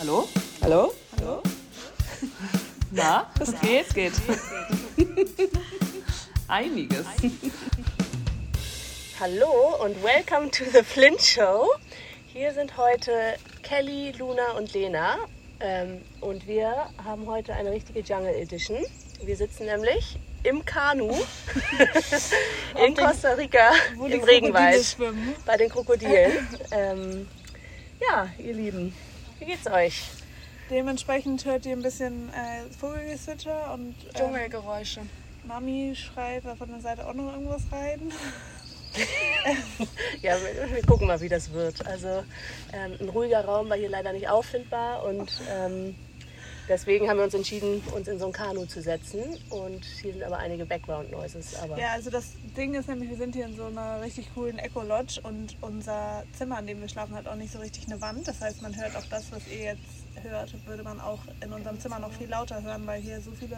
[0.00, 0.26] Hallo?
[0.62, 0.94] Hallo?
[1.18, 1.42] Hallo?
[2.90, 3.92] Na, was geht?
[3.94, 4.14] Geht.
[6.48, 7.04] Einiges.
[9.20, 11.68] Hallo und welcome to the Flint Show.
[12.32, 15.18] Hier sind heute Kelly, Luna und Lena.
[15.60, 18.78] Ähm, und wir haben heute eine richtige Jungle Edition.
[19.22, 21.12] Wir sitzen nämlich im Kanu
[22.86, 24.96] in Costa Rica im Regenwald
[25.44, 26.48] bei den Krokodilen.
[26.70, 27.28] Ähm,
[28.00, 28.94] ja, ihr Lieben,
[29.40, 30.04] wie geht's euch?
[30.70, 35.00] Dementsprechend hört ihr ein bisschen äh, Vogelgezwitscher und ähm, Dschungelgeräusche.
[35.44, 38.12] Mami schreit da von der Seite auch noch irgendwas rein.
[40.20, 41.86] Ja, wir, wir gucken mal, wie das wird.
[41.86, 42.24] Also
[42.72, 45.94] ähm, ein ruhiger Raum war hier leider nicht auffindbar und ähm,
[46.70, 49.20] deswegen haben wir uns entschieden, uns in so ein Kanu zu setzen.
[49.50, 51.56] Und hier sind aber einige Background Noises.
[51.76, 55.20] Ja, also das Ding ist nämlich, wir sind hier in so einer richtig coolen Eco-Lodge
[55.22, 58.26] und unser Zimmer, in dem wir schlafen, hat auch nicht so richtig eine Wand.
[58.26, 59.82] Das heißt, man hört auch das, was ihr jetzt
[60.22, 63.56] hört, würde man auch in unserem Zimmer noch viel lauter hören, weil hier so viele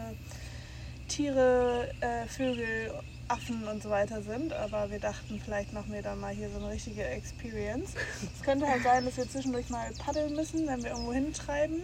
[1.07, 2.91] Tiere, äh, Vögel,
[3.27, 4.53] Affen und so weiter sind.
[4.53, 7.93] Aber wir dachten, vielleicht machen wir dann mal hier so eine richtige Experience.
[8.35, 11.83] Es könnte halt sein, dass wir zwischendurch mal paddeln müssen, wenn wir irgendwo hintreiben.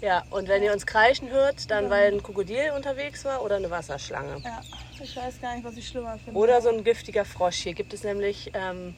[0.00, 3.70] Ja, und wenn ihr uns kreischen hört, dann weil ein Krokodil unterwegs war oder eine
[3.70, 4.40] Wasserschlange.
[4.44, 4.60] Ja,
[5.02, 6.38] ich weiß gar nicht, was ich schlimmer finde.
[6.38, 7.56] Oder so ein giftiger Frosch.
[7.56, 8.94] Hier gibt es nämlich ähm,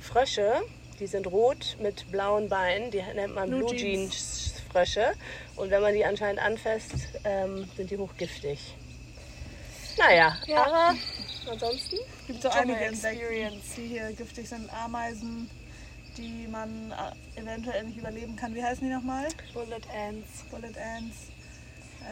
[0.00, 0.62] Frösche,
[0.98, 2.90] die sind rot mit blauen Beinen.
[2.90, 4.54] Die nennt man Blue, Blue Jeans.
[4.70, 5.12] Frösche.
[5.56, 6.92] Und wenn man die anscheinend anfasst,
[7.24, 8.74] ähm, sind die hochgiftig.
[9.98, 10.64] Naja, Ja.
[10.66, 10.94] aber
[11.50, 11.96] ansonsten.
[12.20, 13.74] Es gibt so Dschungel einige Experience.
[13.76, 14.70] die hier giftig sind.
[14.72, 15.50] Ameisen,
[16.16, 18.54] die man äh, eventuell nicht überleben kann.
[18.54, 19.28] Wie heißen die nochmal?
[19.54, 20.44] Bullet Ants.
[20.50, 21.32] Bullet Ants.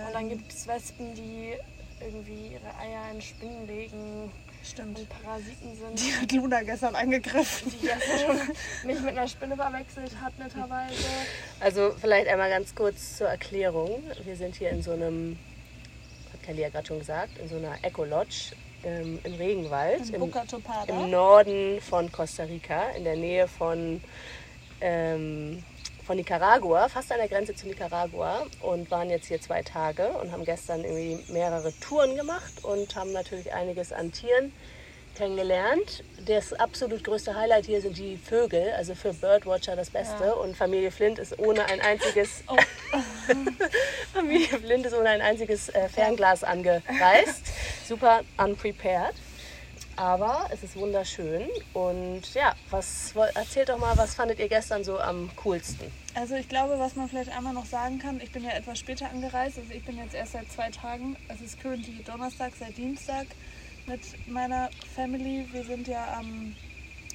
[0.06, 1.54] Und dann gibt es Wespen, die
[2.00, 4.98] irgendwie ihre Eier in Spinnen legen Stimmt.
[4.98, 6.00] und Parasiten sind.
[6.00, 7.72] Die hat Luna gestern angegriffen.
[7.72, 8.56] Die gestern schon
[8.86, 11.04] mich mit einer Spinne verwechselt hat, netterweise.
[11.58, 14.02] Also vielleicht einmal ganz kurz zur Erklärung.
[14.24, 15.38] Wir sind hier in so einem,
[16.32, 20.00] hat Kelly ja gerade schon gesagt, in so einer Eco-Lodge ähm, im Regenwald.
[20.16, 20.22] Im-
[20.88, 24.00] im Norden von Costa Rica, in der Nähe von,
[24.80, 25.62] ähm,
[26.04, 30.32] von Nicaragua, fast an der Grenze zu Nicaragua und waren jetzt hier zwei Tage und
[30.32, 34.52] haben gestern irgendwie mehrere Touren gemacht und haben natürlich einiges an Tieren
[35.14, 36.04] kennengelernt.
[36.26, 40.34] Das absolut größte Highlight hier sind die Vögel, also für Birdwatcher das Beste.
[40.34, 42.44] Und Familie Flint ist ohne ein einziges
[44.12, 47.46] Familie Flint ist ohne ein einziges äh, Fernglas angereist.
[47.86, 49.14] Super unprepared.
[49.96, 51.48] Aber es ist wunderschön.
[51.74, 55.92] Und ja, was erzählt doch mal, was fandet ihr gestern so am coolsten?
[56.14, 59.10] Also ich glaube, was man vielleicht einmal noch sagen kann, ich bin ja etwas später
[59.10, 59.58] angereist.
[59.58, 61.16] Also ich bin jetzt erst seit zwei Tagen.
[61.28, 63.26] Es ist currently Donnerstag, seit Dienstag
[63.86, 65.46] mit meiner Family.
[65.52, 66.54] Wir sind ja am...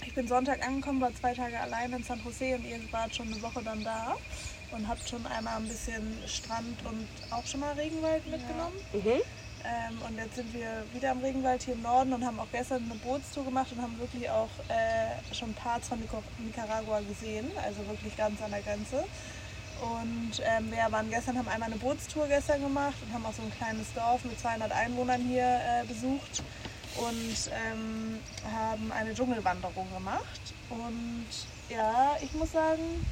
[0.05, 3.27] Ich bin Sonntag angekommen, war zwei Tage allein in San Jose und ihr wart schon
[3.27, 4.15] eine Woche dann da
[4.71, 8.75] und habt schon einmal ein bisschen Strand und auch schon mal Regenwald mitgenommen.
[8.93, 9.21] Mhm.
[9.65, 12.83] Ähm, und jetzt sind wir wieder im Regenwald hier im Norden und haben auch gestern
[12.83, 18.15] eine Bootstour gemacht und haben wirklich auch äh, schon Parts von Nicaragua gesehen, also wirklich
[18.15, 19.03] ganz an der Grenze.
[19.81, 23.44] Und ähm, wir waren gestern, haben einmal eine Bootstour gestern gemacht und haben auch so
[23.44, 26.44] ein kleines Dorf mit 200 Einwohnern hier äh, besucht
[26.97, 28.19] und ähm,
[28.53, 30.41] haben eine Dschungelwanderung gemacht.
[30.69, 31.25] Und
[31.69, 33.06] ja, ich muss sagen,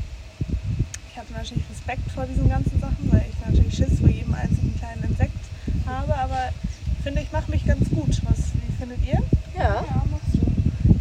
[1.12, 4.76] ich hatte natürlich Respekt vor diesen ganzen Sachen, weil ich natürlich Schiss vor jedem einzelnen
[4.80, 5.38] kleinen Insekt
[5.86, 6.50] habe, aber
[6.98, 8.22] ich finde, ich mache mich ganz gut.
[8.24, 9.22] Was, wie findet ihr?
[9.58, 10.04] Ja, Ja,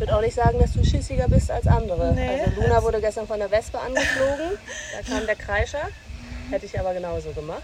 [0.02, 2.12] würde auch nicht sagen, dass du schissiger bist als andere.
[2.12, 4.58] Nee, also Luna wurde gestern von der Wespe angeflogen.
[4.92, 5.88] Da kam der Kreischer.
[6.50, 7.62] Hätte ich aber genauso gemacht.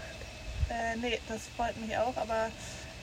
[0.69, 2.47] Äh, nee, das freut mich auch, aber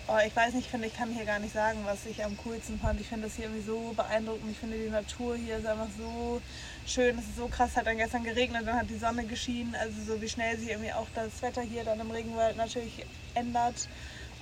[0.08, 2.38] oh, ich weiß nicht, ich finde, ich kann hier gar nicht sagen, was ich am
[2.44, 2.98] coolsten fand.
[2.98, 4.50] Ich finde das hier irgendwie so beeindruckend.
[4.52, 6.40] Ich finde die Natur hier ist einfach so
[6.86, 7.18] schön.
[7.18, 9.76] Es ist so krass, hat dann gestern geregnet, dann hat die Sonne geschienen.
[9.78, 13.04] Also so wie schnell sich irgendwie auch das Wetter hier dann im Regenwald natürlich
[13.34, 13.86] ändert.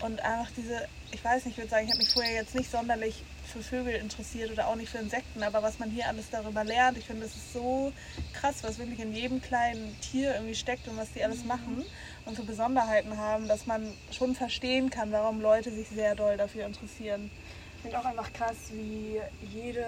[0.01, 2.71] Und einfach diese, ich weiß nicht, ich würde sagen, ich habe mich vorher jetzt nicht
[2.71, 6.65] sonderlich für Vögel interessiert oder auch nicht für Insekten, aber was man hier alles darüber
[6.65, 7.93] lernt, ich finde, das ist so
[8.33, 11.85] krass, was wirklich in jedem kleinen Tier irgendwie steckt und was die alles machen
[12.25, 16.67] und für Besonderheiten haben, dass man schon verstehen kann, warum Leute sich sehr doll dafür
[16.67, 17.31] interessieren.
[17.77, 19.21] Ich finde auch einfach krass, wie
[19.53, 19.85] jede,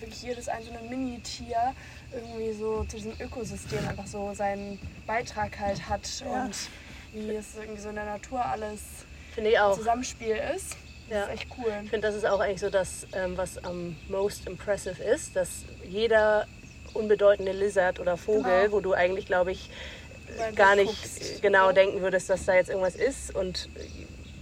[0.00, 1.74] wirklich jedes einzelne Mini-Tier
[2.12, 6.44] irgendwie so zu diesem Ökosystem einfach so seinen Beitrag halt hat Ja.
[6.44, 6.56] und
[7.14, 8.80] wie es irgendwie so in der Natur alles
[9.34, 9.76] Finde ich auch.
[9.76, 10.76] Zusammenspiel ist.
[11.08, 11.24] Das Ja.
[11.24, 11.72] ist echt cool.
[11.84, 15.48] Ich finde, das ist auch eigentlich so das, ähm, was am most impressive ist, dass
[15.86, 16.46] jeder
[16.94, 18.72] unbedeutende Lizard oder Vogel, Genau.
[18.72, 19.70] wo du eigentlich, glaube ich,
[20.38, 21.74] Weil gar nicht guckst, genau oder?
[21.74, 23.68] denken würdest, dass da jetzt irgendwas ist und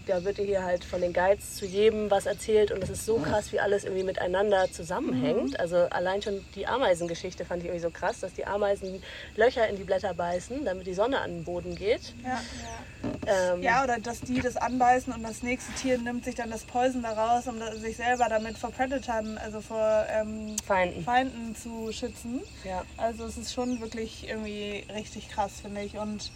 [0.07, 3.07] da wird dir hier halt von den Guides zu jedem was erzählt und es ist
[3.07, 5.59] so krass, wie alles irgendwie miteinander zusammenhängt.
[5.59, 9.03] Also allein schon die Ameisengeschichte fand ich irgendwie so krass, dass die Ameisen
[9.37, 12.15] Löcher in die Blätter beißen, damit die Sonne an den Boden geht.
[12.25, 12.41] Ja.
[13.27, 16.65] Ähm, ja, oder dass die das anbeißen und das nächste Tier nimmt sich dann das
[16.65, 21.05] Poison daraus, um sich selber damit vor Predatoren, also vor ähm, Feinden.
[21.05, 22.41] Feinden zu schützen.
[22.65, 22.83] Ja.
[22.97, 25.97] Also es ist schon wirklich irgendwie richtig krass, finde ich.
[25.97, 26.31] Und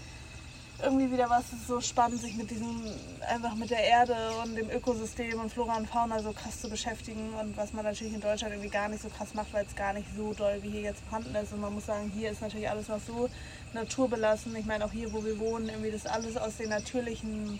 [0.82, 2.82] irgendwie wieder was ist so spannend, sich mit diesem,
[3.28, 7.34] einfach mit der Erde und dem Ökosystem und Flora und Fauna so krass zu beschäftigen.
[7.40, 9.92] Und was man natürlich in Deutschland irgendwie gar nicht so krass macht, weil es gar
[9.92, 11.52] nicht so doll wie hier jetzt vorhanden ist.
[11.52, 13.28] Und man muss sagen, hier ist natürlich alles noch so
[13.72, 14.54] naturbelassen.
[14.56, 17.58] Ich meine auch hier, wo wir wohnen, irgendwie das alles aus den natürlichen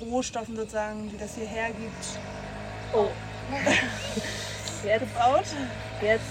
[0.00, 2.18] Rohstoffen sozusagen, die das hierher gibt,
[2.92, 3.08] Oh.
[4.84, 5.44] Jetzt, gebaut.
[6.00, 6.24] jetzt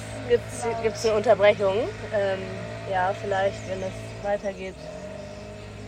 [0.81, 1.75] gibt es eine Unterbrechung.
[2.13, 2.39] Ähm,
[2.89, 3.91] ja, vielleicht, wenn das
[4.23, 4.75] weitergeht,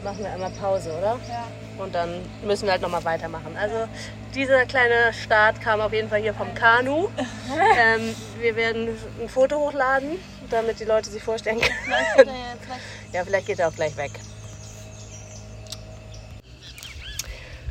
[0.04, 1.20] machen wir einmal Pause, oder?
[1.30, 1.48] Ja.
[1.84, 3.56] Und dann müssen wir halt nochmal weitermachen.
[3.58, 3.88] Also
[4.34, 7.10] dieser kleine Start kam auf jeden Fall hier vom Kanu.
[7.78, 8.90] ähm, wir werden
[9.22, 11.74] ein Foto hochladen, damit die Leute sich vorstellen können.
[11.86, 12.78] Vielleicht wird er jetzt weg.
[13.14, 14.12] Ja, vielleicht geht er auch gleich weg.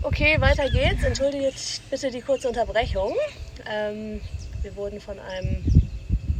[0.02, 1.02] Okay, weiter geht's.
[1.02, 3.14] Entschuldigt bitte die kurze Unterbrechung.
[3.68, 4.20] Ähm,
[4.62, 5.64] wir wurden von einem,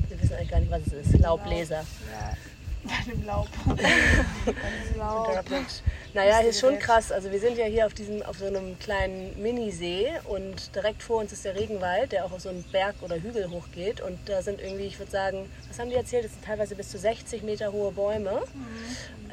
[0.08, 1.84] wir wissen eigentlich gar nicht, was es ist, Laubbläser.
[2.86, 3.48] Bei dem Laub.
[4.46, 5.82] Interrupted.
[6.14, 7.12] Naja, hier ist schon krass.
[7.12, 11.20] Also wir sind ja hier auf diesem, auf so einem kleinen Minisee und direkt vor
[11.20, 14.00] uns ist der Regenwald, der auch auf so einen Berg oder Hügel hochgeht.
[14.00, 16.24] Und da sind irgendwie, ich würde sagen, was haben die erzählt?
[16.24, 18.42] Es sind teilweise bis zu 60 Meter hohe Bäume.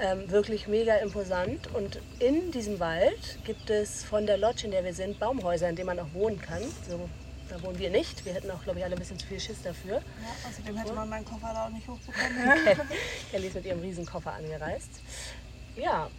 [0.01, 1.73] Ähm, wirklich mega imposant.
[1.73, 5.75] Und in diesem Wald gibt es von der Lodge, in der wir sind, Baumhäuser, in
[5.75, 6.63] denen man auch wohnen kann.
[6.89, 7.09] So,
[7.53, 8.25] da wohnen wir nicht.
[8.25, 9.97] Wir hätten auch, glaube ich, alle ein bisschen zu viel Schiss dafür.
[9.97, 12.87] Ja, außerdem hätte man meinen Koffer da auch nicht hochbekommen.
[13.31, 14.89] Kelly ist mit ihrem Riesenkoffer angereist.
[15.75, 16.09] Ja,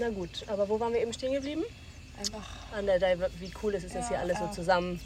[0.00, 0.44] na gut.
[0.48, 1.62] Aber wo waren wir eben stehen geblieben?
[2.18, 4.52] Einfach An der Diver wie cool es ist, dass hier Ja, alles so ja.
[4.52, 5.00] zusammen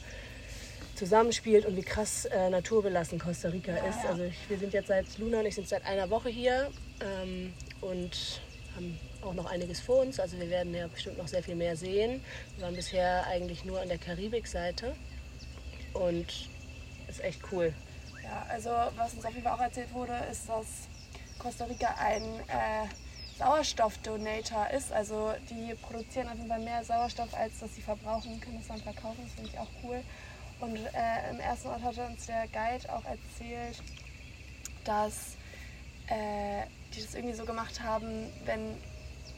[0.95, 4.07] zusammenspielt und wie krass äh, naturbelassen Costa Rica ist.
[4.07, 6.71] Also ich, wir sind jetzt seit Luna und ich sind seit einer Woche hier
[7.01, 8.41] ähm, und
[8.77, 10.21] haben auch noch einiges vor uns.
[10.21, 12.23] Also wir werden ja bestimmt noch sehr viel mehr sehen.
[12.57, 14.95] Wir waren bisher eigentlich nur an der Karibikseite
[15.94, 16.26] und
[17.08, 17.73] ist echt cool.
[18.23, 20.67] Ja, also was uns auf jeden Fall auch erzählt wurde, ist, dass
[21.38, 22.88] Costa Rica ein äh,
[23.38, 24.93] Sauerstoffdonator ist.
[24.93, 28.81] Also die produzieren auf jeden Fall mehr Sauerstoff, als dass sie verbrauchen, können es dann
[28.81, 29.19] verkaufen.
[29.25, 30.00] Das finde ich auch cool.
[30.61, 33.82] Und äh, im ersten Ort hatte uns der Guide auch erzählt,
[34.85, 35.37] dass
[36.06, 36.62] äh,
[36.94, 38.76] die das irgendwie so gemacht haben, wenn,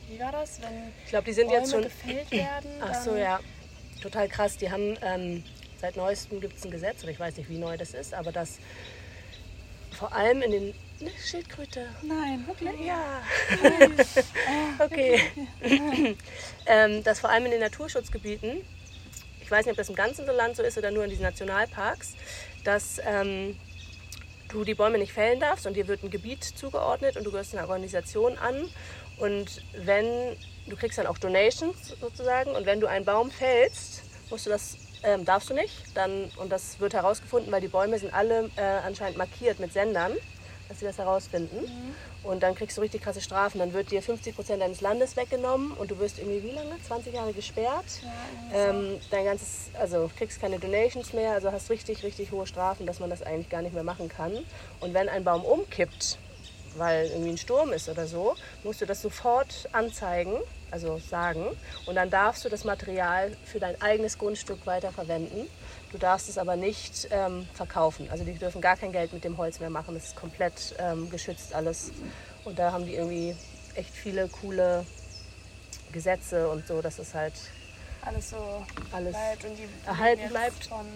[0.08, 2.70] wie war das, wenn Ich glaube, die sind Bäume jetzt schon gefällt werden.
[2.80, 3.40] Ach so, ja.
[4.02, 4.56] Total krass.
[4.58, 5.42] Die haben ähm,
[5.80, 8.32] seit neuestem gibt es ein Gesetz, oder ich weiß nicht, wie neu das ist, aber
[8.32, 8.58] das
[9.96, 10.74] vor allem in den.
[11.00, 11.88] Ne, Schildkröte.
[12.02, 12.86] Nein, wirklich?
[12.86, 13.22] Ja.
[14.84, 15.20] okay.
[16.66, 18.64] ähm, dass vor allem in den Naturschutzgebieten,
[19.40, 22.14] ich weiß nicht, ob das im ganzen Land so ist oder nur in diesen Nationalparks,
[22.64, 23.56] dass ähm,
[24.48, 27.54] du die Bäume nicht fällen darfst und dir wird ein Gebiet zugeordnet und du gehörst
[27.54, 28.68] einer Organisation an.
[29.18, 30.36] Und wenn,
[30.66, 34.76] du kriegst dann auch Donations sozusagen und wenn du einen Baum fällst, musst du das,
[35.02, 35.74] ähm, darfst du nicht.
[35.94, 40.12] Dann, und das wird herausgefunden, weil die Bäume sind alle äh, anscheinend markiert mit Sendern,
[40.68, 41.64] dass sie das herausfinden.
[42.22, 43.58] Und dann kriegst du richtig krasse Strafen.
[43.58, 46.74] Dann wird dir 50 Prozent deines Landes weggenommen und du wirst irgendwie wie lange?
[46.86, 47.84] 20 Jahre gesperrt.
[48.52, 52.98] Ähm, dein ganzes, also kriegst keine Donations mehr, also hast richtig, richtig hohe Strafen, dass
[52.98, 54.32] man das eigentlich gar nicht mehr machen kann.
[54.80, 56.18] Und wenn ein Baum umkippt,
[56.78, 58.34] weil irgendwie ein Sturm ist oder so,
[58.64, 60.34] musst du das sofort anzeigen,
[60.70, 61.46] also sagen.
[61.86, 65.48] Und dann darfst du das Material für dein eigenes Grundstück weiterverwenden.
[65.92, 68.08] Du darfst es aber nicht ähm, verkaufen.
[68.10, 69.94] Also die dürfen gar kein Geld mit dem Holz mehr machen.
[69.94, 71.92] Das ist komplett ähm, geschützt alles.
[72.44, 73.36] Und da haben die irgendwie
[73.74, 74.84] echt viele coole
[75.92, 77.34] Gesetze und so, dass es halt
[78.02, 80.66] alles so Alles bleibt und die erhalten bleibt.
[80.66, 80.86] von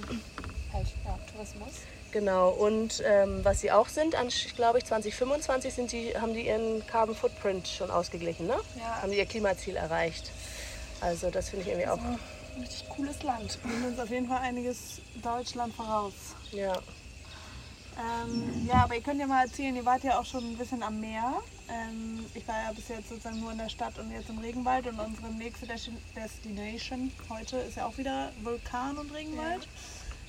[0.72, 1.72] halt, ja, Tourismus.
[2.12, 6.35] Genau, und ähm, was sie auch sind, an, ich glaube ich 2025 sind die, haben
[6.35, 8.57] die ihren Carbon Footprint schon ausgeglichen, ne?
[8.76, 9.02] Ja.
[9.02, 10.31] Haben die ihr Klimaziel erreicht.
[11.00, 12.19] Also das finde ich irgendwie auch, Ein
[12.61, 13.59] richtig cooles Land.
[13.62, 16.12] Wir sind uns auf jeden Fall einiges Deutschland voraus.
[16.52, 16.73] ja.
[18.25, 20.83] Ähm, ja, aber ihr könnt ja mal erzählen, ihr wart ja auch schon ein bisschen
[20.83, 21.35] am Meer.
[21.69, 24.87] Ähm, ich war ja bis jetzt sozusagen nur in der Stadt und jetzt im Regenwald
[24.87, 29.69] und unsere nächste Desti- Destination heute ist ja auch wieder Vulkan und Regenwald.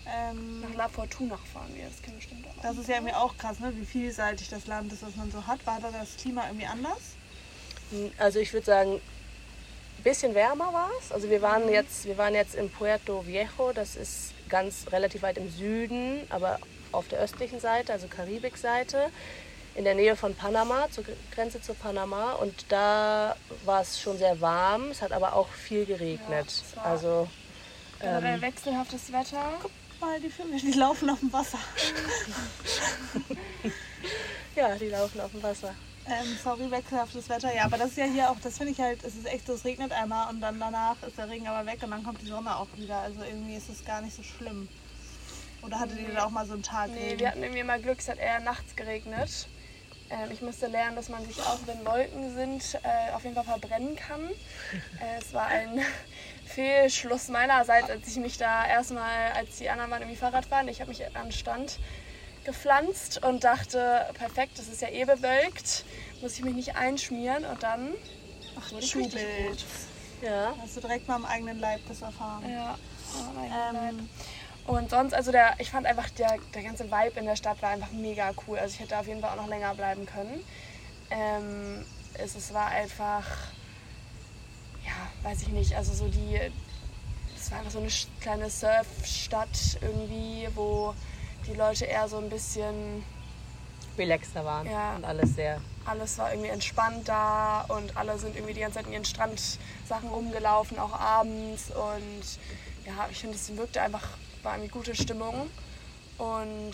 [0.08, 2.62] Ähm, Nach La Fortuna fahren wir, das kennen bestimmt auch.
[2.64, 3.72] das ist ja irgendwie auch krass, ne?
[3.76, 5.66] wie vielseitig das Land ist, was man so hat.
[5.66, 6.98] War da das Klima irgendwie anders?
[8.18, 11.12] Also ich würde sagen, ein bisschen wärmer war es.
[11.12, 15.38] Also wir waren jetzt, wir waren jetzt in Puerto Viejo, das ist ganz relativ weit
[15.38, 16.60] im Süden, aber
[16.92, 19.10] auf der östlichen Seite, also Karibikseite,
[19.76, 22.34] in der Nähe von Panama, zur Grenze zu Panama.
[22.34, 26.64] Und da war es schon sehr warm, es hat aber auch viel geregnet.
[26.76, 27.28] war- also
[28.04, 29.60] Ähm, wechselhaftes Wetter.
[30.02, 31.60] Mal die Vögel, die laufen auf dem Wasser.
[34.56, 35.76] ja, die laufen auf dem Wasser.
[36.08, 37.54] Ähm, sorry, wechselhaftes Wetter.
[37.54, 39.54] Ja, aber das ist ja hier auch, das finde ich halt, es ist echt so,
[39.54, 42.26] es regnet einmal und dann danach ist der Regen aber weg und dann kommt die
[42.26, 42.98] Sonne auch wieder.
[42.98, 44.68] Also irgendwie ist es gar nicht so schlimm.
[45.62, 47.20] Oder hattet ihr da auch mal so einen Tag Nee, Regen?
[47.20, 49.48] wir hatten irgendwie immer Glück, es hat eher nachts geregnet.
[50.10, 53.44] Ähm, ich musste lernen, dass man sich auch, wenn Wolken sind, äh, auf jeden Fall
[53.44, 54.32] verbrennen kann.
[55.00, 55.80] Äh, es war ein
[56.54, 60.82] Fehlschluss meinerseits, als ich mich da erstmal, als die anderen waren irgendwie Fahrrad fahren, ich
[60.82, 61.80] habe mich an den Stand
[62.44, 65.86] gepflanzt und dachte, perfekt, das ist ja eh bewölkt,
[66.22, 67.94] muss ich mich nicht einschmieren und dann
[68.60, 69.26] Ach, wurde ich richtig.
[70.22, 70.54] Ja.
[70.62, 72.44] Hast du direkt mal am eigenen Leib das erfahren.
[72.50, 72.78] Ja,
[73.16, 73.82] oh mein Gott.
[73.90, 74.10] Ähm,
[74.68, 77.70] Und sonst, also der, ich fand einfach, der, der ganze Vibe in der Stadt war
[77.70, 78.60] einfach mega cool.
[78.60, 80.44] Also ich hätte auf jeden Fall auch noch länger bleiben können.
[81.10, 83.26] Ähm, es, es war einfach,
[84.86, 86.40] ja, weiß ich nicht, also so die,
[87.36, 90.94] es war einfach so eine kleine Surfstadt irgendwie, wo
[91.48, 93.04] die Leute eher so ein bisschen,
[93.98, 94.96] Relaxter waren Ja.
[94.96, 95.60] und alles sehr.
[95.86, 100.10] alles war irgendwie entspannt da und alle sind irgendwie die ganze Zeit in ihren Strandsachen
[100.10, 101.72] rumgelaufen, auch abends.
[101.72, 102.40] Und
[102.86, 104.08] ja, ich finde, es wirkte einfach,
[104.44, 105.50] war irgendwie gute Stimmung.
[106.18, 106.72] Und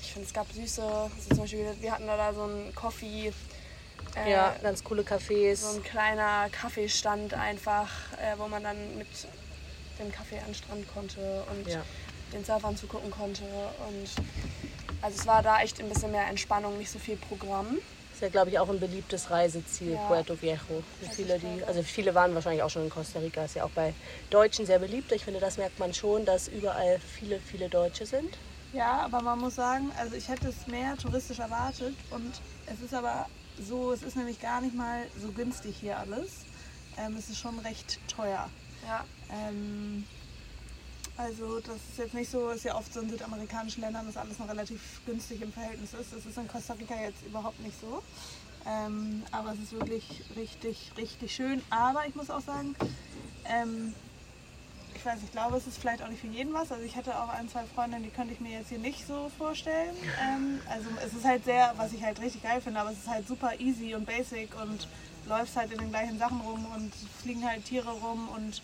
[0.00, 3.32] ich finde, es gab süße, also zum Beispiel, wir hatten da, da so einen Coffee,
[4.24, 5.56] äh, Ja, ganz coole Cafés.
[5.56, 9.06] so ein kleiner Kaffeestand einfach, äh, wo man dann mit
[9.98, 11.82] dem Kaffee an den Strand konnte und Ja.
[12.32, 13.44] den Surfern zugucken konnte.
[13.88, 14.10] Und
[15.02, 17.78] also es war da echt ein bisschen mehr Entspannung, nicht so viel Programm.
[18.12, 20.06] Ist ja, glaube ich, auch ein beliebtes Reiseziel, Ja.
[20.06, 20.56] Puerto Viejo.
[20.58, 23.64] Für Also viele, die, also viele waren wahrscheinlich auch schon in Costa Rica, ist ja
[23.64, 23.92] auch bei
[24.30, 25.12] Deutschen sehr beliebt.
[25.12, 28.38] Ich finde, das merkt man schon, dass überall viele, viele Deutsche sind.
[28.72, 32.32] Ja, aber man muss sagen, also ich hätte es mehr touristisch erwartet und
[32.66, 33.26] es ist aber
[33.58, 36.44] so, es ist nämlich gar nicht mal so günstig hier alles.
[36.98, 38.48] Ähm, es ist schon recht teuer.
[38.86, 40.04] Ja, Ähm,
[41.16, 44.38] also das ist jetzt nicht so, ist ja oft so in südamerikanischen Ländern, dass alles
[44.38, 46.12] noch relativ günstig im Verhältnis ist.
[46.12, 48.02] Das ist in Costa Rica jetzt überhaupt nicht so.
[48.66, 51.62] Ähm, aber es ist wirklich richtig, richtig schön.
[51.70, 52.76] Aber ich muss auch sagen,
[53.46, 53.94] ähm,
[55.06, 56.70] weiß, ich glaube, es ist vielleicht auch nicht für jeden was.
[56.70, 59.30] Also ich hätte auch ein, zwei Freundinnen, die könnte ich mir jetzt hier nicht so
[59.38, 59.94] vorstellen.
[60.20, 63.08] Ähm, also es ist halt sehr, was ich halt richtig geil finde, aber es ist
[63.08, 64.88] halt super easy und basic und
[65.26, 68.62] läufst halt in den gleichen Sachen rum und fliegen halt Tiere rum und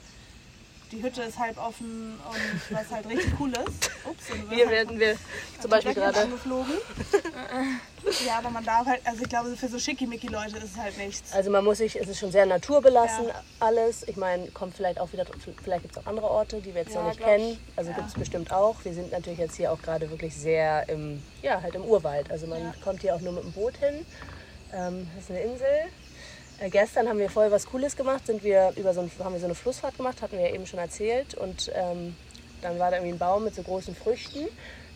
[0.93, 3.91] die Hütte ist halb offen und was halt richtig cool ist.
[4.05, 5.17] Ups, und Hier halt werden wir
[5.61, 6.21] zum Beispiel gerade.
[6.21, 6.75] angeflogen.
[8.27, 11.33] ja, aber man darf halt, also ich glaube, für so schickimicki-Leute ist es halt nichts.
[11.33, 13.43] Also man muss sich, es ist schon sehr naturbelassen Ja.
[13.59, 14.07] alles.
[14.07, 15.25] Ich meine, kommt vielleicht auch wieder,
[15.63, 17.59] vielleicht gibt es auch andere Orte, die wir jetzt Ja, noch nicht kennen.
[17.77, 17.97] Also Ja.
[17.97, 18.85] gibt es bestimmt auch.
[18.85, 22.31] Wir sind natürlich jetzt hier auch gerade wirklich sehr im, ja, halt im Urwald.
[22.31, 24.05] Also man kommt hier auch nur mit dem Boot hin.
[24.75, 25.67] Ähm, das ist eine Insel.
[26.59, 28.27] Äh, gestern haben wir voll was Cooles gemacht.
[28.27, 30.67] Sind wir über so ein, haben wir so eine Flussfahrt gemacht, hatten wir ja eben
[30.67, 31.35] schon erzählt.
[31.35, 32.17] Und ähm,
[32.61, 34.47] dann war da irgendwie ein Baum mit so großen Früchten.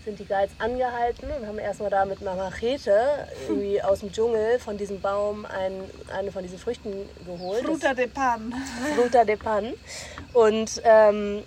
[0.05, 4.61] Sind die Guides angehalten und haben erstmal da mit einer Machete irgendwie aus dem Dschungel
[4.61, 5.83] von diesem Baum ein,
[6.15, 7.65] eine von diesen Früchten geholt.
[7.65, 8.55] Fruta de Pan.
[8.95, 9.73] Fruta de Pan.
[10.33, 11.43] Und ähm,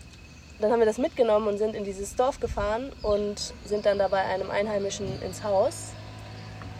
[0.59, 4.09] dann haben wir das mitgenommen und sind in dieses Dorf gefahren und sind dann da
[4.09, 5.93] bei einem Einheimischen ins Haus.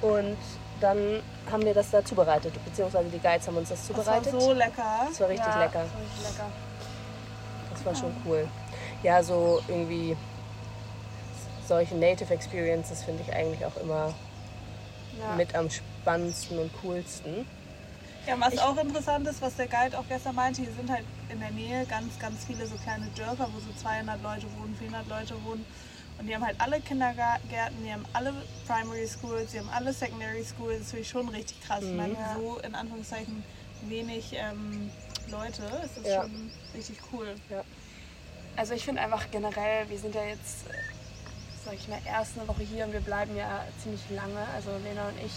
[0.02, 0.38] Und
[0.82, 1.22] dann
[1.52, 4.42] haben wir das da zubereitet, beziehungsweise die Guides haben uns das Das war zubereitet.
[4.42, 5.08] so lecker.
[5.10, 5.84] Das war richtig ja, lecker.
[5.84, 6.50] Das war richtig lecker.
[7.74, 8.48] Das war schon cool.
[9.04, 10.16] Ja, so irgendwie
[11.68, 14.14] solche Native Experiences finde ich eigentlich auch immer
[15.20, 15.36] Ja.
[15.36, 17.46] mit am spannendsten und coolsten.
[18.28, 21.40] Ja, was auch interessant ist, was der Guide auch gestern meinte, hier sind halt in
[21.40, 25.34] der Nähe ganz, ganz viele so kleine Dörfer, wo so 200 Leute wohnen, 400 Leute
[25.46, 25.66] wohnen.
[26.20, 28.34] Und die haben halt alle Kindergärten, die haben alle
[28.68, 30.80] Primary Schools, die haben alle Secondary Schools.
[30.80, 31.82] Das finde ich schon richtig krass.
[31.84, 32.36] Ich meine, Ja.
[32.36, 33.44] so in Anführungszeichen
[33.84, 34.92] wenig ähm,
[35.30, 35.64] Leute.
[35.84, 36.24] Es ist Ja.
[36.24, 37.36] schon richtig cool.
[38.58, 40.66] Also ich finde einfach generell, wir sind ja jetzt,
[41.64, 44.46] sag ich mal, erst eine Woche hier und wir bleiben ja ziemlich lange.
[44.54, 45.32] Also Lena und ich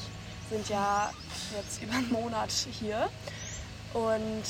[0.51, 1.13] sind ja
[1.57, 3.09] jetzt über einen Monat hier.
[3.95, 4.43] Und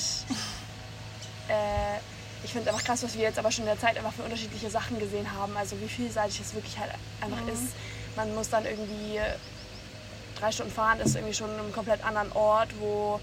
[1.48, 1.98] äh,
[2.44, 4.22] ich finde es einfach krass, was wir jetzt aber schon in der Zeit einfach für
[4.22, 5.56] unterschiedliche Sachen gesehen haben.
[5.56, 7.74] Also wie vielseitig es wirklich halt einfach ist.
[8.16, 9.20] Man muss dann irgendwie
[10.38, 13.20] drei Stunden fahren, ist irgendwie schon in einem komplett anderen Ort, wo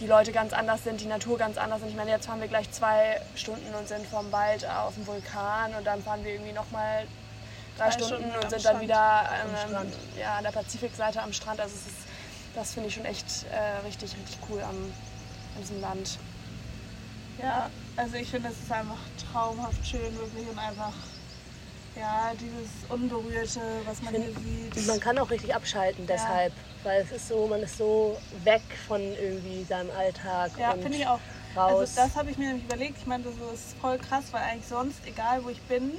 [0.00, 1.90] die Leute ganz anders sind, die Natur ganz anders sind.
[1.90, 5.74] Ich meine, jetzt fahren wir gleich zwei Stunden und sind vom Wald auf dem Vulkan
[5.74, 7.06] und dann fahren wir irgendwie nochmal
[7.76, 8.80] drei, Drei Stunden, Stunden und sind dann Strand.
[8.80, 9.94] wieder ähm, Strand.
[10.18, 11.60] ja, an der Pazifikseite am Strand.
[11.60, 11.86] Also ist,
[12.54, 14.76] das finde ich schon echt äh, richtig, richtig cool am,
[15.56, 16.18] an diesem Land.
[17.42, 18.98] Ja, also ich finde, es ist einfach
[19.32, 20.92] traumhaft schön wirklich und einfach
[21.96, 24.86] ja, dieses Unberührte, was man hier Und sieht.
[24.86, 26.52] man kann auch richtig abschalten deshalb,
[26.84, 31.06] weil es ist so, man ist so weg von irgendwie seinem Alltag Ja, finde ich
[31.06, 31.20] auch.
[31.54, 31.80] raus.
[31.80, 32.96] Also das habe ich mir nämlich überlegt.
[32.98, 35.92] Ich meinte, so ist voll krass, weil eigentlich sonst, egal wo ich bin,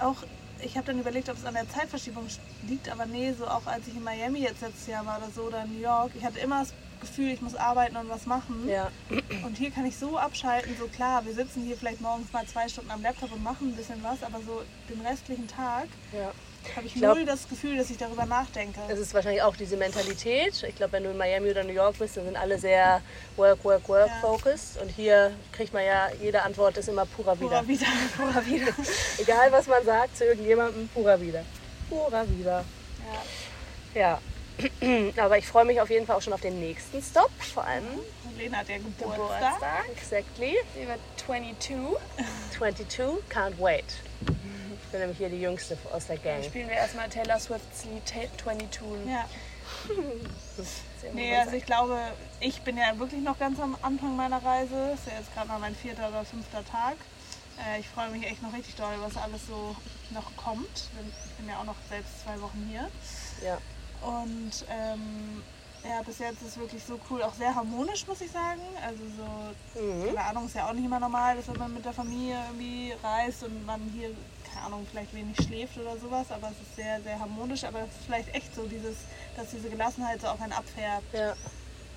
[0.00, 0.16] auch
[0.64, 2.26] ich habe dann überlegt, ob es an der Zeitverschiebung
[2.68, 5.42] liegt, aber nee, so auch als ich in Miami jetzt letztes Jahr war oder so
[5.42, 8.68] oder New York, ich hatte immer das Gefühl, ich muss arbeiten und was machen.
[8.68, 8.88] ja,
[9.44, 12.68] Und hier kann ich so abschalten, so klar, wir sitzen hier vielleicht morgens mal zwei
[12.68, 16.30] Stunden am Laptop und machen ein bisschen was, aber so den restlichen Tag ja.
[16.76, 18.80] Habe ich, glaub- null das Gefühl, dass ich darüber nachdenke.
[18.88, 20.62] Es ist wahrscheinlich auch diese Mentalität.
[20.62, 23.00] Ich glaube, wenn du in Miami oder New York bist, dann sind alle sehr
[23.36, 24.20] Work, Work, Work Ja.
[24.20, 24.80] focused.
[24.80, 27.62] Und hier kriegt man ja, jede Antwort ist immer purer wieder.
[27.62, 27.86] Purer wieder.
[28.16, 28.72] Purer wieder.
[29.18, 31.44] Egal, was man sagt zu irgendjemandem, purer wieder.
[31.88, 32.64] Purer wieder.
[33.94, 34.18] Ja.
[35.16, 37.30] Aber ich freue mich auf jeden Fall auch schon auf den nächsten Stop.
[37.54, 37.84] Vor allem
[38.38, 39.16] Lena hat ja Geburtstag.
[39.16, 39.84] Geburtstag.
[39.96, 40.56] Exactly.
[40.74, 41.96] Sie wird 22.
[42.56, 43.04] 22.
[43.30, 43.84] Can't wait.
[44.92, 46.34] Ich bin nämlich hier die Jüngste aus der Gang.
[46.42, 49.10] Dann spielen wir erstmal Taylor Swift's Lied Ta- 22.
[49.10, 49.24] Ja.
[51.14, 51.98] Nee, also ich glaube,
[52.40, 54.90] ich bin ja wirklich noch ganz am Anfang meiner Reise.
[54.92, 56.96] Ist ja jetzt gerade mal mein vierter oder fünfter Tag.
[57.58, 59.74] Äh, ich freue mich echt noch richtig doll, was alles so
[60.10, 60.90] noch kommt.
[61.26, 62.88] Ich bin ja auch noch selbst zwei Wochen hier.
[63.42, 63.56] Ja.
[64.06, 65.42] Und ähm,
[65.88, 68.60] ja, bis jetzt ist es wirklich so cool, auch sehr harmonisch, muss ich sagen.
[68.86, 70.06] Also so, Mhm.
[70.14, 72.92] keine Ahnung, ist ja auch nicht immer normal, dass wenn man mit der Familie irgendwie
[73.02, 74.10] reist und man hier,
[74.52, 77.64] keine Ahnung, vielleicht wenig schläft oder sowas, aber es ist sehr, sehr harmonisch.
[77.64, 78.96] Aber es ist vielleicht echt so dieses,
[79.36, 81.02] dass diese Gelassenheit so auf einen abfährt.
[81.12, 81.34] Ja,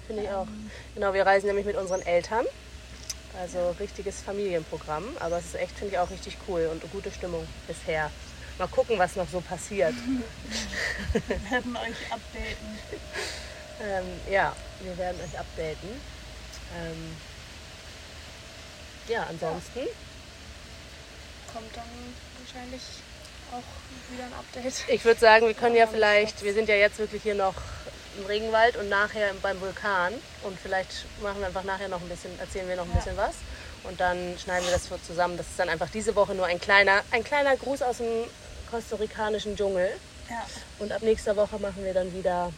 [0.07, 0.47] finde ich auch.
[0.93, 2.45] Genau, wir reisen nämlich mit unseren Eltern.
[3.39, 5.03] Also richtiges Familienprogramm.
[5.19, 8.09] Aber es ist echt, finde ich, auch richtig cool und eine gute Stimmung bisher.
[8.57, 9.93] Mal gucken, was noch so passiert.
[11.27, 12.79] Wir werden euch updaten.
[13.81, 15.89] Ähm, ja, wir werden euch updaten.
[16.77, 17.17] Ähm,
[19.09, 19.81] ja, ansonsten.
[21.51, 21.83] Kommt dann
[22.45, 22.81] wahrscheinlich
[23.51, 24.89] auch wieder ein Update.
[24.89, 27.55] Ich würde sagen, wir können ja vielleicht, wir sind ja jetzt wirklich hier noch
[28.17, 30.13] im Regenwald und nachher beim Vulkan.
[30.43, 33.35] Und vielleicht machen wir einfach nachher noch ein bisschen, erzählen wir noch ein bisschen was.
[33.83, 35.37] Und dann schneiden wir das so zusammen.
[35.37, 38.25] Das ist dann einfach diese Woche nur ein kleiner, ein kleiner Gruß aus dem
[38.69, 39.89] kostarikanischen Dschungel.
[40.29, 40.45] Ja.
[40.79, 42.51] Und ab nächster Woche machen wir dann wieder.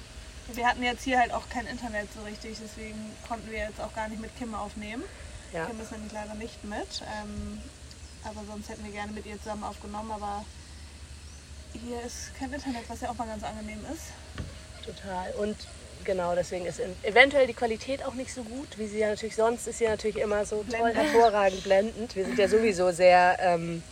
[0.54, 3.94] Wir hatten jetzt hier halt auch kein Internet so richtig, deswegen konnten wir jetzt auch
[3.94, 5.04] gar nicht mit Kim aufnehmen.
[5.52, 7.02] Ja, Kim ist nämlich leider nicht mit.
[7.22, 7.62] Ähm,
[8.28, 10.44] aber sonst hätten wir gerne mit ihr zusammen aufgenommen, aber
[11.74, 14.14] hier ist kein Internet, was ja auch mal ganz angenehm ist.
[14.86, 15.32] total.
[15.40, 15.56] Und
[16.04, 19.68] genau, deswegen ist eventuell die Qualität auch nicht so gut, wie sie ja natürlich sonst
[19.68, 19.78] ist.
[19.78, 22.16] Sie ja natürlich immer so toll, hervorragend, blendend.
[22.16, 23.84] Wir sind ja sowieso sehr ähm,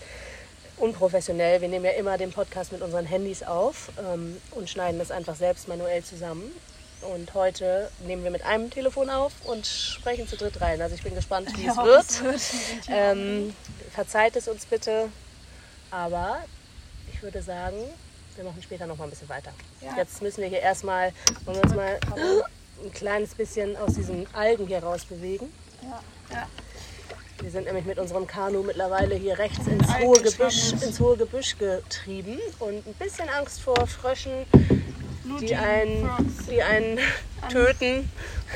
[0.77, 1.61] unprofessionell.
[1.61, 5.35] Wir nehmen ja immer den Podcast mit unseren Handys auf ähm, und schneiden das einfach
[5.35, 6.51] selbst manuell zusammen.
[7.13, 10.81] Und heute nehmen wir mit einem Telefon auf und sprechen zu dritt rein.
[10.81, 12.03] Also ich bin gespannt, wie es Ja, wird.
[12.09, 12.33] es wird.
[12.33, 13.55] Wir sind hier Ähm,
[13.93, 15.09] verzeiht es uns bitte.
[15.91, 16.37] Aber
[17.13, 17.77] ich würde sagen,
[18.35, 19.51] wir machen später noch mal ein bisschen weiter.
[19.81, 19.95] Ja.
[19.97, 21.13] Jetzt müssen wir hier erstmal,
[21.45, 21.99] wollen wir uns mal
[22.83, 25.53] ein kleines bisschen aus diesen Algen hier raus bewegen.
[25.83, 26.01] Ja.
[26.35, 26.47] Ja.
[27.41, 31.57] Wir sind nämlich mit unserem Kanu mittlerweile hier rechts ins hohe, Gebüsch, ins hohe Gebüsch
[31.57, 34.45] getrieben und ein bisschen Angst vor Fröschen,
[35.41, 36.09] die einen,
[36.49, 36.99] die einen
[37.49, 38.09] töten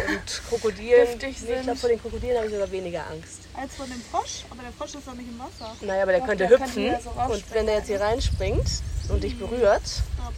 [0.08, 1.08] und Krokodilen.
[1.19, 1.79] Giftig Nee, Ich glaube, sind.
[1.79, 3.41] vor den Krokodilen habe ich sogar weniger Angst.
[3.53, 5.75] Als von dem Frosch, aber der Frosch ist doch nicht im Wasser.
[5.82, 7.99] Naja, aber der Doch, könnte der kann hüpfen hier so und wenn der jetzt hier
[7.99, 8.67] reinspringt
[9.10, 9.82] und dich berührt,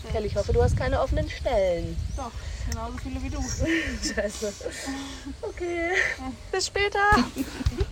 [0.04, 0.14] Okay.
[0.14, 1.98] Kelly, ich hoffe, du hast keine offenen Stellen.
[2.16, 2.32] Doch,
[2.70, 3.42] genauso viele wie du.
[4.16, 4.54] Scheiße.
[5.42, 5.90] Okay,
[6.52, 7.00] bis später.